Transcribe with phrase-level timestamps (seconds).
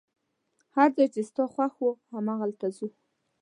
[0.75, 2.87] هر ځای چي ستا خوښ وو، همالته ځو.